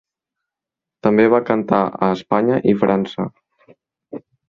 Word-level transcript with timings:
També 1.09 1.27
va 1.35 1.43
cantar 1.51 1.83
a 1.85 2.11
Espanya 2.17 2.61
i 2.73 2.77
França. 2.83 3.31